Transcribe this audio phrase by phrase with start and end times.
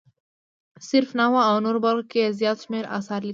[0.89, 3.29] صرف، نحوه او نورو برخو کې یې زیات شمېر اثار لیکلي.